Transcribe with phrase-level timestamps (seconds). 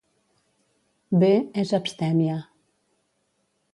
[1.23, 2.41] Bee és abstèmia.